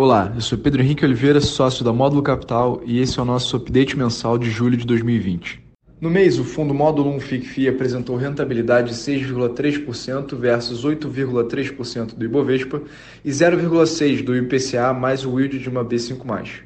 Olá, 0.00 0.32
eu 0.32 0.40
sou 0.40 0.56
Pedro 0.56 0.80
Henrique 0.80 1.04
Oliveira, 1.04 1.40
sócio 1.40 1.84
da 1.84 1.92
Módulo 1.92 2.22
Capital 2.22 2.80
e 2.84 3.00
esse 3.00 3.18
é 3.18 3.22
o 3.22 3.24
nosso 3.24 3.56
update 3.56 3.98
mensal 3.98 4.38
de 4.38 4.48
julho 4.48 4.76
de 4.76 4.86
2020. 4.86 5.60
No 6.00 6.08
mês, 6.08 6.38
o 6.38 6.44
fundo 6.44 6.72
Módulo 6.72 7.10
1 7.16 7.18
FICFI 7.18 7.66
apresentou 7.66 8.14
rentabilidade 8.14 8.90
de 8.90 8.94
6,3% 8.94 10.36
versus 10.36 10.84
8,3% 10.84 12.14
do 12.14 12.24
Ibovespa 12.24 12.80
e 13.24 13.30
0,6% 13.30 14.22
do 14.22 14.36
IPCA 14.36 14.92
mais 14.92 15.26
o 15.26 15.36
yield 15.36 15.58
de 15.58 15.68
uma 15.68 15.84
B5+. 15.84 16.60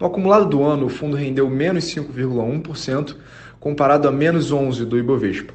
No 0.00 0.06
acumulado 0.06 0.48
do 0.48 0.62
ano, 0.62 0.86
o 0.86 0.88
fundo 0.88 1.14
rendeu 1.14 1.50
menos 1.50 1.84
5,1%, 1.84 3.16
comparado 3.60 4.08
a 4.08 4.10
menos 4.10 4.50
11% 4.50 4.86
do 4.86 4.96
Ibovespa. 4.96 5.52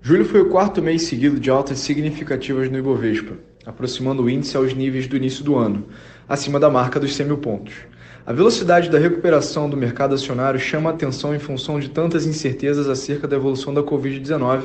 Julho 0.00 0.24
foi 0.24 0.42
o 0.42 0.50
quarto 0.50 0.80
mês 0.80 1.02
seguido 1.02 1.40
de 1.40 1.50
altas 1.50 1.80
significativas 1.80 2.70
no 2.70 2.78
Ibovespa, 2.78 3.47
aproximando 3.68 4.22
o 4.22 4.30
índice 4.30 4.56
aos 4.56 4.72
níveis 4.72 5.06
do 5.06 5.14
início 5.14 5.44
do 5.44 5.54
ano, 5.54 5.86
acima 6.26 6.58
da 6.58 6.70
marca 6.70 6.98
dos 6.98 7.14
100 7.14 7.26
mil 7.26 7.36
pontos. 7.36 7.74
A 8.24 8.32
velocidade 8.32 8.88
da 8.88 8.98
recuperação 8.98 9.68
do 9.68 9.76
mercado 9.76 10.14
acionário 10.14 10.58
chama 10.58 10.88
a 10.88 10.94
atenção 10.94 11.34
em 11.34 11.38
função 11.38 11.78
de 11.78 11.90
tantas 11.90 12.24
incertezas 12.24 12.88
acerca 12.88 13.28
da 13.28 13.36
evolução 13.36 13.74
da 13.74 13.82
Covid-19, 13.82 14.62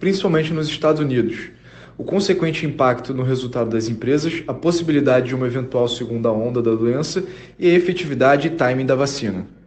principalmente 0.00 0.50
nos 0.52 0.66
Estados 0.66 1.00
Unidos. 1.00 1.50
O 1.98 2.04
consequente 2.04 2.64
impacto 2.64 3.12
no 3.12 3.22
resultado 3.22 3.68
das 3.68 3.86
empresas, 3.86 4.42
a 4.46 4.54
possibilidade 4.54 5.26
de 5.26 5.34
uma 5.34 5.46
eventual 5.46 5.86
segunda 5.86 6.32
onda 6.32 6.62
da 6.62 6.74
doença 6.74 7.22
e 7.58 7.68
a 7.68 7.74
efetividade 7.74 8.48
e 8.48 8.50
timing 8.50 8.86
da 8.86 8.94
vacina. 8.94 9.57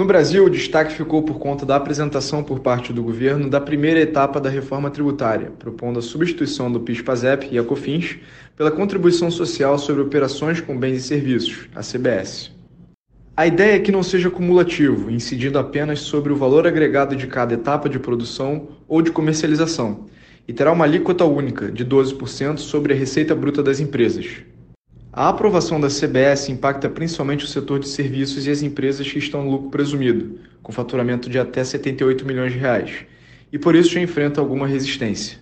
No 0.00 0.06
Brasil, 0.06 0.46
o 0.46 0.48
destaque 0.48 0.94
ficou 0.94 1.22
por 1.22 1.38
conta 1.38 1.66
da 1.66 1.76
apresentação 1.76 2.42
por 2.42 2.60
parte 2.60 2.90
do 2.90 3.02
governo 3.02 3.50
da 3.50 3.60
primeira 3.60 4.00
etapa 4.00 4.40
da 4.40 4.48
reforma 4.48 4.90
tributária, 4.90 5.52
propondo 5.58 5.98
a 5.98 6.02
substituição 6.02 6.72
do 6.72 6.80
PIS/PASEP 6.80 7.48
e 7.52 7.58
a 7.58 7.62
COFINS 7.62 8.16
pela 8.56 8.70
Contribuição 8.70 9.30
Social 9.30 9.76
sobre 9.76 10.00
Operações 10.00 10.58
com 10.58 10.74
Bens 10.74 10.96
e 10.96 11.02
Serviços, 11.02 11.68
a 11.74 11.82
CBS. 11.82 12.50
A 13.36 13.46
ideia 13.46 13.76
é 13.76 13.78
que 13.78 13.92
não 13.92 14.02
seja 14.02 14.30
cumulativo, 14.30 15.10
incidindo 15.10 15.58
apenas 15.58 16.00
sobre 16.00 16.32
o 16.32 16.36
valor 16.36 16.66
agregado 16.66 17.14
de 17.14 17.26
cada 17.26 17.52
etapa 17.52 17.86
de 17.86 17.98
produção 17.98 18.68
ou 18.88 19.02
de 19.02 19.10
comercialização, 19.10 20.06
e 20.48 20.52
terá 20.54 20.72
uma 20.72 20.86
alíquota 20.86 21.26
única 21.26 21.70
de 21.70 21.84
12% 21.84 22.56
sobre 22.56 22.94
a 22.94 22.96
receita 22.96 23.34
bruta 23.34 23.62
das 23.62 23.80
empresas, 23.80 24.44
a 25.12 25.28
aprovação 25.28 25.80
da 25.80 25.88
CBS 25.88 26.48
impacta 26.48 26.88
principalmente 26.88 27.44
o 27.44 27.48
setor 27.48 27.80
de 27.80 27.88
serviços 27.88 28.46
e 28.46 28.50
as 28.50 28.62
empresas 28.62 29.10
que 29.10 29.18
estão 29.18 29.42
no 29.42 29.50
lucro 29.50 29.68
presumido, 29.68 30.38
com 30.62 30.70
faturamento 30.70 31.28
de 31.28 31.36
até 31.36 31.64
78 31.64 32.24
milhões 32.24 32.52
de 32.52 32.58
reais, 32.60 33.04
e 33.52 33.58
por 33.58 33.74
isso 33.74 33.90
já 33.90 34.00
enfrenta 34.00 34.40
alguma 34.40 34.68
resistência. 34.68 35.38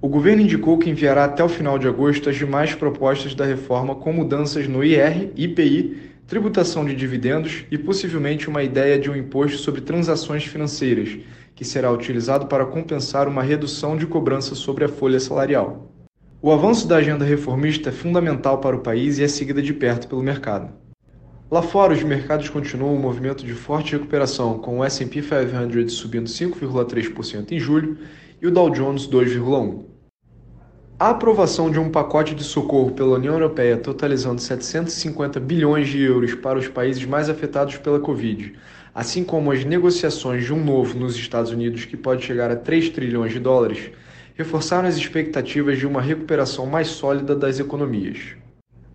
O 0.00 0.08
governo 0.08 0.42
indicou 0.42 0.76
que 0.76 0.90
enviará 0.90 1.24
até 1.24 1.44
o 1.44 1.48
final 1.48 1.78
de 1.78 1.86
agosto 1.86 2.28
as 2.28 2.34
demais 2.34 2.74
propostas 2.74 3.32
da 3.32 3.44
reforma 3.44 3.94
com 3.94 4.12
mudanças 4.12 4.66
no 4.66 4.82
IR, 4.82 5.30
IPI, 5.36 5.96
tributação 6.26 6.84
de 6.84 6.96
dividendos 6.96 7.64
e 7.70 7.78
possivelmente 7.78 8.48
uma 8.48 8.64
ideia 8.64 8.98
de 8.98 9.08
um 9.08 9.14
imposto 9.14 9.56
sobre 9.58 9.82
transações 9.82 10.44
financeiras, 10.44 11.16
que 11.54 11.64
será 11.64 11.92
utilizado 11.92 12.46
para 12.46 12.66
compensar 12.66 13.28
uma 13.28 13.42
redução 13.42 13.96
de 13.96 14.04
cobrança 14.04 14.56
sobre 14.56 14.84
a 14.84 14.88
folha 14.88 15.20
salarial. 15.20 15.93
O 16.44 16.52
avanço 16.52 16.86
da 16.86 16.96
agenda 16.96 17.24
reformista 17.24 17.88
é 17.88 17.92
fundamental 17.92 18.58
para 18.58 18.76
o 18.76 18.80
país 18.80 19.18
e 19.18 19.24
é 19.24 19.28
seguida 19.28 19.62
de 19.62 19.72
perto 19.72 20.06
pelo 20.06 20.22
mercado. 20.22 20.74
Lá 21.50 21.62
fora, 21.62 21.94
os 21.94 22.02
mercados 22.02 22.50
continuam 22.50 22.94
um 22.94 23.00
movimento 23.00 23.46
de 23.46 23.54
forte 23.54 23.92
recuperação, 23.92 24.58
com 24.58 24.80
o 24.80 24.84
S&P 24.84 25.22
500 25.22 25.90
subindo 25.94 26.28
5,3% 26.28 27.50
em 27.50 27.58
julho 27.58 27.96
e 28.42 28.46
o 28.46 28.50
Dow 28.50 28.68
Jones 28.68 29.08
2,1%. 29.08 29.86
A 30.98 31.08
aprovação 31.08 31.70
de 31.70 31.80
um 31.80 31.90
pacote 31.90 32.34
de 32.34 32.44
socorro 32.44 32.90
pela 32.90 33.16
União 33.16 33.32
Europeia 33.32 33.78
totalizando 33.78 34.38
750 34.38 35.40
bilhões 35.40 35.88
de 35.88 36.02
euros 36.02 36.34
para 36.34 36.58
os 36.58 36.68
países 36.68 37.06
mais 37.06 37.30
afetados 37.30 37.78
pela 37.78 37.98
Covid, 37.98 38.52
assim 38.94 39.24
como 39.24 39.50
as 39.50 39.64
negociações 39.64 40.44
de 40.44 40.52
um 40.52 40.62
novo 40.62 40.98
nos 40.98 41.16
Estados 41.16 41.52
Unidos 41.52 41.86
que 41.86 41.96
pode 41.96 42.22
chegar 42.22 42.50
a 42.50 42.56
3 42.56 42.90
trilhões 42.90 43.32
de 43.32 43.40
dólares, 43.40 43.90
reforçaram 44.34 44.88
as 44.88 44.96
expectativas 44.96 45.78
de 45.78 45.86
uma 45.86 46.02
recuperação 46.02 46.66
mais 46.66 46.88
sólida 46.88 47.34
das 47.34 47.60
economias. 47.60 48.36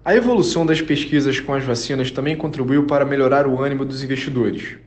A 0.04 0.16
evolução 0.16 0.66
das 0.66 0.82
pesquisas 0.82 1.40
com 1.40 1.54
as 1.54 1.64
vacinas 1.64 2.12
também 2.12 2.36
contribuiu 2.36 2.86
para 2.86 3.06
melhorar 3.06 3.48
o 3.48 3.62
ânimo 3.62 3.86
dos 3.86 4.04
investidores. 4.04 4.78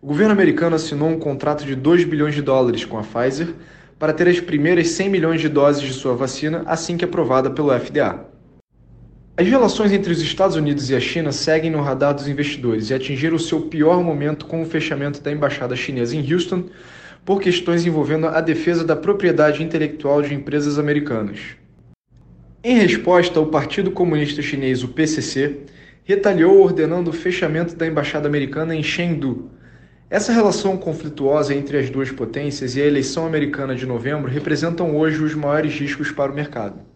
O 0.00 0.06
governo 0.06 0.32
americano 0.32 0.76
assinou 0.76 1.08
um 1.08 1.18
contrato 1.18 1.64
de 1.64 1.76
2 1.76 2.04
bilhões 2.04 2.34
de 2.34 2.42
dólares 2.42 2.84
com 2.84 2.98
a 2.98 3.02
Pfizer 3.02 3.54
para 3.98 4.12
ter 4.12 4.26
as 4.28 4.40
primeiras 4.40 4.88
100 4.88 5.08
milhões 5.08 5.40
de 5.40 5.48
doses 5.48 5.82
de 5.82 5.92
sua 5.92 6.14
vacina 6.14 6.64
assim 6.66 6.96
que 6.96 7.04
aprovada 7.04 7.50
pelo 7.50 7.78
FDA. 7.78 8.26
As 9.36 9.46
relações 9.46 9.92
entre 9.92 10.12
os 10.12 10.20
Estados 10.20 10.56
Unidos 10.56 10.90
e 10.90 10.94
a 10.94 11.00
China 11.00 11.32
seguem 11.32 11.70
no 11.70 11.80
radar 11.80 12.14
dos 12.14 12.28
investidores 12.28 12.90
e 12.90 12.94
atingiram 12.94 13.36
o 13.36 13.40
seu 13.40 13.62
pior 13.62 14.02
momento 14.02 14.46
com 14.46 14.60
o 14.60 14.66
fechamento 14.66 15.20
da 15.20 15.32
embaixada 15.32 15.74
chinesa 15.74 16.14
em 16.16 16.32
Houston, 16.32 16.64
por 17.24 17.40
questões 17.40 17.86
envolvendo 17.86 18.26
a 18.26 18.40
defesa 18.40 18.84
da 18.84 18.96
propriedade 18.96 19.62
intelectual 19.62 20.22
de 20.22 20.34
empresas 20.34 20.78
americanas. 20.78 21.40
Em 22.64 22.76
resposta, 22.78 23.40
o 23.40 23.46
Partido 23.46 23.90
Comunista 23.90 24.42
Chinês, 24.42 24.82
o 24.82 24.88
PCC, 24.88 25.60
retaliou 26.04 26.60
ordenando 26.60 27.10
o 27.10 27.12
fechamento 27.12 27.76
da 27.76 27.86
embaixada 27.86 28.28
americana 28.28 28.74
em 28.74 28.82
Chengdu. 28.82 29.50
Essa 30.10 30.32
relação 30.32 30.76
conflituosa 30.76 31.54
entre 31.54 31.78
as 31.78 31.88
duas 31.88 32.10
potências 32.10 32.76
e 32.76 32.82
a 32.82 32.86
eleição 32.86 33.26
americana 33.26 33.74
de 33.74 33.86
novembro 33.86 34.30
representam 34.30 34.96
hoje 34.96 35.22
os 35.22 35.34
maiores 35.34 35.74
riscos 35.74 36.10
para 36.10 36.30
o 36.30 36.34
mercado. 36.34 36.91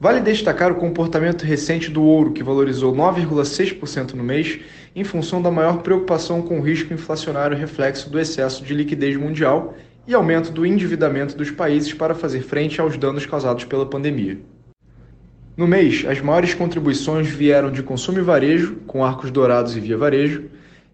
Vale 0.00 0.20
destacar 0.20 0.70
o 0.70 0.76
comportamento 0.76 1.42
recente 1.42 1.90
do 1.90 2.04
ouro, 2.04 2.32
que 2.32 2.44
valorizou 2.44 2.94
9,6% 2.94 4.12
no 4.12 4.22
mês, 4.22 4.60
em 4.94 5.02
função 5.02 5.42
da 5.42 5.50
maior 5.50 5.82
preocupação 5.82 6.40
com 6.40 6.60
o 6.60 6.62
risco 6.62 6.94
inflacionário 6.94 7.56
reflexo 7.56 8.08
do 8.08 8.20
excesso 8.20 8.64
de 8.64 8.74
liquidez 8.74 9.16
mundial 9.16 9.74
e 10.06 10.14
aumento 10.14 10.52
do 10.52 10.64
endividamento 10.64 11.36
dos 11.36 11.50
países 11.50 11.92
para 11.92 12.14
fazer 12.14 12.42
frente 12.42 12.80
aos 12.80 12.96
danos 12.96 13.26
causados 13.26 13.64
pela 13.64 13.84
pandemia. 13.84 14.38
No 15.56 15.66
mês, 15.66 16.04
as 16.08 16.20
maiores 16.20 16.54
contribuições 16.54 17.26
vieram 17.26 17.72
de 17.72 17.82
consumo 17.82 18.20
e 18.20 18.22
varejo, 18.22 18.76
com 18.86 19.04
Arcos 19.04 19.32
Dourados 19.32 19.76
e 19.76 19.80
Via 19.80 19.98
Varejo, 19.98 20.44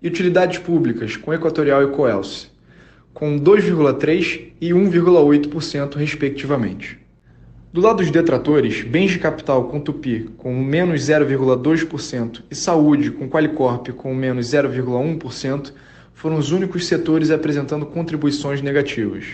e 0.02 0.08
utilidades 0.08 0.58
públicas, 0.60 1.14
com 1.14 1.34
Equatorial 1.34 1.82
e 1.82 1.88
Coelce, 1.88 2.46
com 3.12 3.38
2,3% 3.38 4.52
e 4.62 4.70
1,8%, 4.70 5.94
respectivamente. 5.96 7.03
Do 7.74 7.80
lado 7.80 7.96
dos 7.96 8.10
detratores, 8.12 8.82
bens 8.82 9.10
de 9.10 9.18
capital 9.18 9.64
com 9.64 9.80
Tupi 9.80 10.30
com 10.36 10.54
menos 10.62 11.00
0,2% 11.00 12.44
e 12.48 12.54
saúde 12.54 13.10
com 13.10 13.28
Qualicorp 13.28 13.88
com 13.88 14.14
menos 14.14 14.46
0,1% 14.46 15.72
foram 16.12 16.38
os 16.38 16.52
únicos 16.52 16.86
setores 16.86 17.32
apresentando 17.32 17.84
contribuições 17.84 18.62
negativas. 18.62 19.24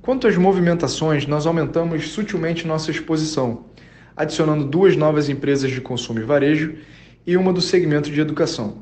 Quanto 0.00 0.26
às 0.26 0.36
movimentações, 0.36 1.24
nós 1.28 1.46
aumentamos 1.46 2.10
sutilmente 2.10 2.66
nossa 2.66 2.90
exposição, 2.90 3.66
adicionando 4.16 4.64
duas 4.64 4.96
novas 4.96 5.28
empresas 5.28 5.70
de 5.70 5.80
consumo 5.80 6.18
e 6.18 6.24
varejo 6.24 6.74
e 7.24 7.36
uma 7.36 7.52
do 7.52 7.60
segmento 7.60 8.10
de 8.10 8.20
educação. 8.20 8.78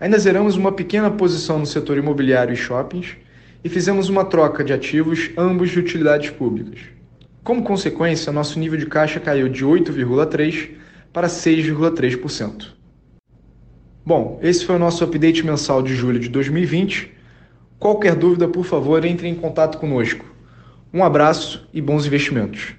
Ainda 0.00 0.18
zeramos 0.18 0.56
uma 0.56 0.72
pequena 0.72 1.10
posição 1.10 1.58
no 1.58 1.66
setor 1.66 1.98
imobiliário 1.98 2.54
e 2.54 2.56
shoppings 2.56 3.18
e 3.62 3.68
fizemos 3.68 4.08
uma 4.08 4.24
troca 4.24 4.64
de 4.64 4.72
ativos, 4.72 5.30
ambos 5.36 5.68
de 5.68 5.78
utilidades 5.78 6.30
públicas. 6.30 6.94
Como 7.44 7.62
consequência, 7.62 8.32
nosso 8.32 8.58
nível 8.58 8.78
de 8.78 8.86
caixa 8.86 9.20
caiu 9.20 9.50
de 9.50 9.66
8,3% 9.66 10.70
para 11.12 11.28
6,3%. 11.28 12.72
Bom, 14.04 14.40
esse 14.42 14.64
foi 14.64 14.76
o 14.76 14.78
nosso 14.78 15.04
update 15.04 15.44
mensal 15.44 15.82
de 15.82 15.94
julho 15.94 16.18
de 16.18 16.30
2020. 16.30 17.12
Qualquer 17.78 18.14
dúvida, 18.14 18.48
por 18.48 18.64
favor, 18.64 19.04
entre 19.04 19.28
em 19.28 19.34
contato 19.34 19.76
conosco. 19.76 20.24
Um 20.92 21.04
abraço 21.04 21.68
e 21.70 21.82
bons 21.82 22.06
investimentos. 22.06 22.74